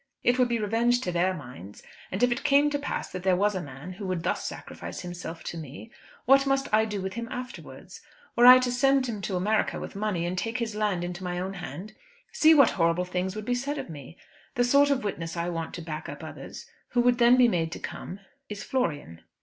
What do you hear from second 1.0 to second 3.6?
to their minds. And if it came to pass that there was